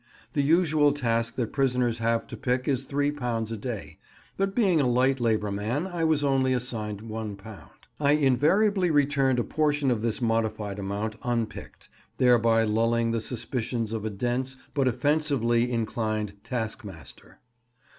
[0.33, 3.99] The usual task that prisoners have to pick is three pounds a day,
[4.35, 7.85] but being a light labour man I was only assigned one pound.
[7.99, 11.87] I invariably returned a portion of this modified amount unpicked,
[12.17, 17.39] thereby lulling the suspicions of a dense but offensively inclined taskmaster.